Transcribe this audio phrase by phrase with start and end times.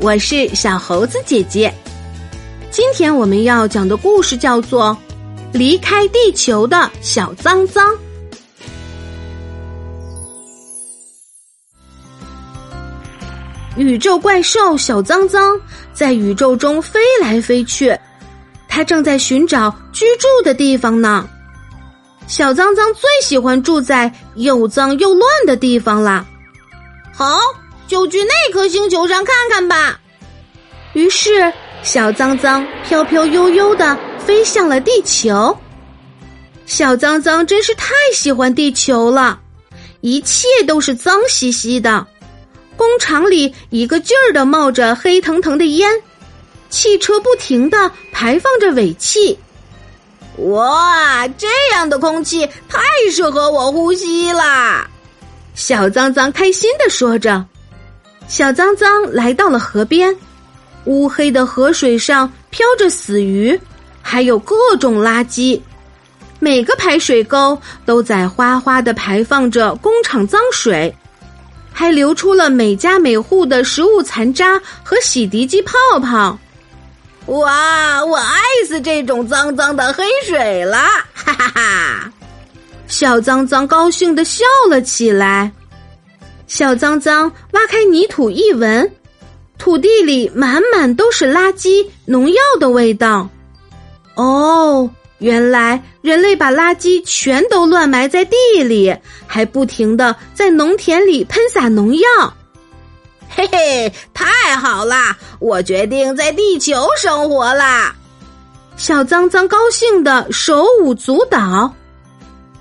[0.00, 1.74] 我是小猴子姐姐。
[2.70, 4.96] 今天我们要讲的故事叫做
[5.58, 7.84] 《离开地球的小脏脏》。
[13.76, 15.60] 宇宙怪兽小脏脏
[15.92, 17.92] 在宇宙中飞来飞去，
[18.68, 21.28] 它正在寻找居住的地方呢。
[22.28, 26.24] 小脏脏最喜欢住在又脏又乱的地方了。
[27.12, 27.40] 好，
[27.88, 29.98] 就去那颗星球上看看吧。
[30.92, 31.52] 于是，
[31.82, 35.56] 小脏脏飘飘悠悠的飞向了地球。
[36.66, 39.40] 小脏脏真是太喜欢地球了，
[40.02, 42.06] 一切都是脏兮兮的。
[42.76, 45.90] 工厂里一个劲儿的冒着黑腾腾的烟，
[46.70, 49.36] 汽车不停的排放着尾气。
[50.36, 52.78] 哇，这样的空气太
[53.10, 54.88] 适合我呼吸啦！
[55.54, 57.44] 小脏脏开心的说着。
[58.28, 60.14] 小脏脏来到了河边，
[60.84, 63.58] 乌黑的河水上飘着死鱼，
[64.02, 65.60] 还有各种垃圾。
[66.38, 70.94] 每个排水沟都在哗哗的排放着工厂脏水。
[71.72, 76.36] 还流出了每家每户的食物残渣和洗涤剂泡泡，
[77.26, 78.04] 哇！
[78.04, 78.34] 我爱
[78.66, 80.76] 死这种脏脏的黑水了，
[81.14, 82.12] 哈哈哈！
[82.88, 85.52] 小脏脏高兴的笑了起来。
[86.48, 88.90] 小脏脏挖开泥土一闻，
[89.58, 93.28] 土地里满满都是垃圾、农药的味道。
[94.16, 94.90] 哦。
[95.18, 102.08] 原来人类把垃圾全都乱埋在地里，还不停的在农田里喷洒农药。
[103.28, 105.18] 嘿嘿，太好啦！
[105.40, 107.92] 我决定在地球生活啦！
[108.76, 111.74] 小脏脏高兴的手舞足蹈。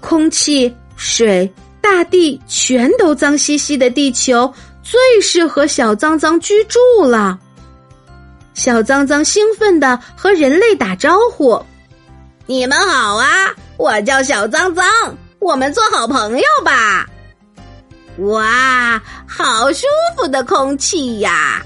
[0.00, 1.52] 空气、水、
[1.84, 4.50] 大地全都脏兮兮的地球，
[4.82, 7.38] 最适合小脏脏居住了。
[8.54, 11.62] 小脏脏兴奋的和人类打招呼。
[12.46, 14.86] 你们好啊，我叫小脏脏，
[15.40, 17.06] 我们做好朋友吧。
[18.20, 21.62] 哇，好舒服的空气呀！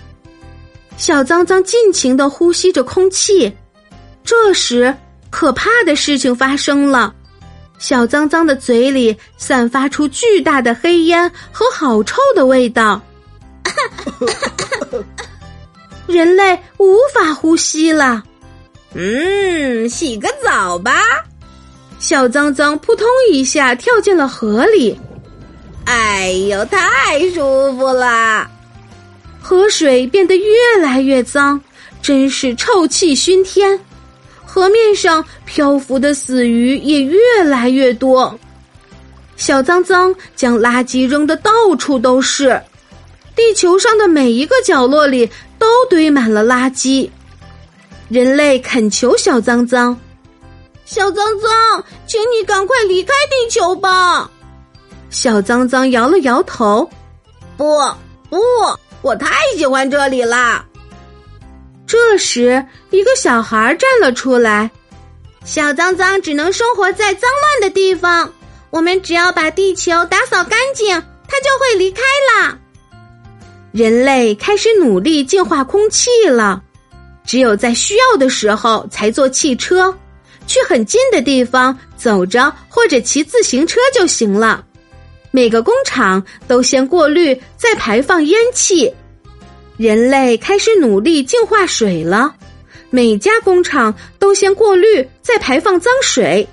[0.97, 3.57] 小脏脏尽情的呼吸着空气。
[4.25, 4.93] 这时，
[5.31, 7.15] 可怕的事情发生了，
[7.79, 13.01] 小脏脏的嘴里散发出巨大的黑烟和好臭的味道，
[16.07, 18.23] 人类无法呼吸了。
[18.95, 21.03] 嗯，洗个澡吧。
[21.99, 24.99] 小脏脏扑通一下跳进了河里。
[25.85, 28.49] 哎呦，太舒服了！
[29.41, 31.61] 河水变得越来越脏，
[32.03, 33.79] 真是臭气熏天。
[34.51, 38.35] 河面上漂浮的死鱼也越来越多。
[39.37, 42.61] 小脏脏将垃圾扔得到处都是，
[43.37, 47.11] 地球上的每一个角落里都堆满了垃圾。
[48.09, 49.95] 人类恳求小脏脏
[50.87, 54.31] ：“小脏脏，请你赶快离开地球吧！”
[55.11, 56.89] 小脏脏摇了摇头
[57.59, 57.79] ：“不，
[58.31, 58.39] 不，
[59.03, 60.65] 我太喜欢这里了。”
[61.89, 64.71] 这时，一个小孩站了出来
[65.43, 68.31] ：“小脏脏只能生活在脏乱的地方，
[68.69, 70.95] 我们只要把地球打扫干净，
[71.27, 72.59] 它就会离开了。”
[73.73, 76.63] 人类开始努力净化空气了。
[77.25, 79.95] 只有在需要的时候才坐汽车，
[80.47, 84.63] 去很近的地方走着或者骑自行车就行了。
[85.31, 88.93] 每个工厂都先过滤再排放烟气。
[89.79, 92.35] 人类开始努力净化水了，
[92.91, 96.47] 每家工厂都先过滤再排放脏水。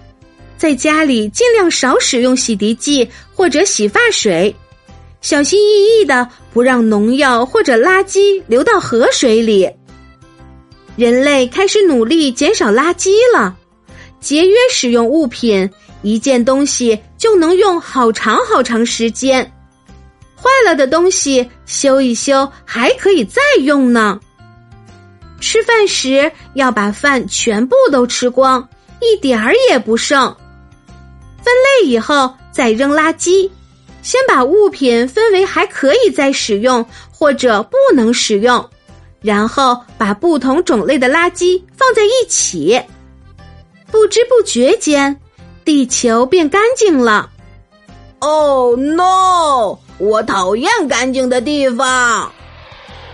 [0.58, 4.56] 在家里尽量少使用洗涤剂或者洗发水，
[5.22, 9.68] 小心翼翼的不让农药或者垃圾流到河水里。
[10.96, 13.58] 人类开始努力减少垃圾了，
[14.20, 15.68] 节约使用物品，
[16.04, 19.52] 一件东西就能用好长好长时间。
[20.36, 24.20] 坏了的东西修一修还可以再用呢。
[25.40, 28.68] 吃饭时要把饭全部都吃光，
[29.02, 30.36] 一点儿也不剩。
[31.44, 33.50] 分类以后再扔垃圾，
[34.02, 38.70] 先把物品分为还可以再使用或者不能使用。
[39.22, 42.80] 然后把不同种类的垃圾放在一起，
[43.92, 45.20] 不知不觉间，
[45.64, 47.32] 地球变干净了。
[48.26, 49.78] Oh no！
[50.00, 52.32] 我讨厌干净的地方。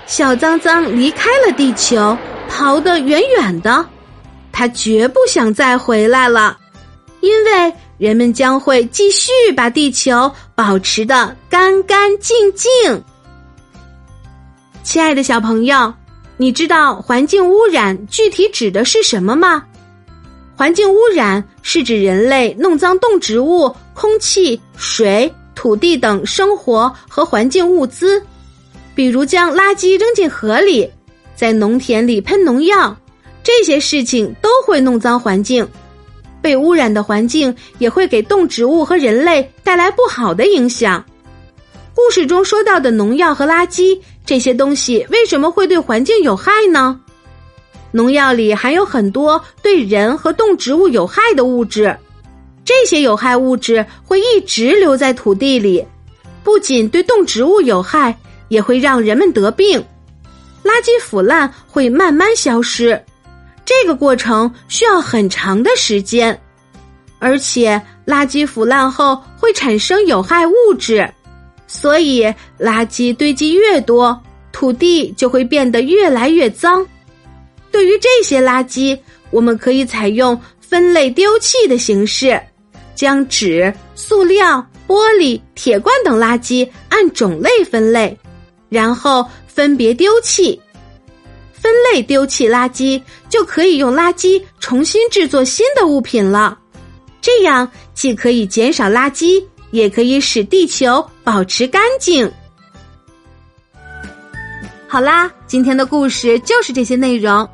[0.08, 2.18] 小脏脏离开了地球，
[2.48, 3.86] 逃得远远的。
[4.54, 6.58] 他绝不想再回来了，
[7.19, 13.04] 因为人们将会继续把地球保持的干干净净。
[14.84, 15.94] 亲爱的小朋友，
[16.38, 19.66] 你知道环境污染具体指的是什么吗？
[20.62, 28.22] 环境污染是指人类弄脏动植物、空气、水、土地等生活和环境物资，
[28.94, 30.88] 比如将垃圾扔进河里，
[31.34, 32.96] 在农田里喷农药，
[33.42, 35.68] 这些事情都会弄脏环境。
[36.44, 41.04] 被污染的环境也会给动植物和人类带来不好的影响。
[41.96, 47.00] 故事中说到的农药和垃圾这些东西为什么会对环境有害呢？
[47.91, 51.95] 农药里含有很多对人和动植物有害的物质，
[52.63, 55.85] 这些有害物质会一直留在土地里，
[56.43, 58.17] 不仅对动植物有害，
[58.47, 59.83] 也会让人们得病。
[60.63, 63.01] 垃圾腐烂会慢慢消失。
[63.65, 66.39] 这个过程需要很长的时间，
[67.19, 71.09] 而且垃圾腐烂后会产生有害物质，
[71.67, 72.25] 所以
[72.59, 74.19] 垃圾堆积越多，
[74.51, 76.85] 土地就会变得越来越脏。
[77.71, 78.97] 对于这些垃圾，
[79.29, 82.39] 我们可以采用分类丢弃的形式，
[82.94, 88.18] 将纸、塑料、玻璃、铁罐等垃圾按种类分类，
[88.69, 90.59] 然后分别丢弃。
[91.53, 96.57] 分类丢弃垃圾，就可以用垃圾重新制作新的物品了。
[97.21, 102.29] 这样既可以减少垃圾，也可以使地球保持干净。
[104.88, 107.47] 好啦，今天的故事就是这些内容。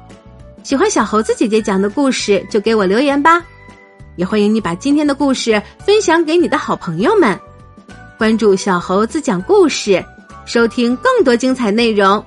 [0.68, 3.42] 喜欢小猴子姐姐讲的故事，就给我留言吧。
[4.18, 7.40] 也欢迎你把今天的故事分享给你的好朋友们。
[8.18, 10.04] 关注小猴子讲故事，
[10.46, 12.22] 收听更多精彩内容。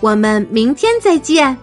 [0.00, 1.54] 我们明天再见。